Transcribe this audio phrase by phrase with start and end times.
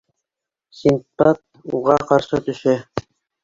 [0.79, 1.43] Синдбад
[1.81, 2.79] уға ҡаршы төшә: